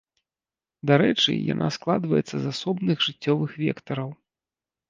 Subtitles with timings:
[0.91, 4.09] Дарэчы, яна складваецца з асобных жыццёвых вектараў.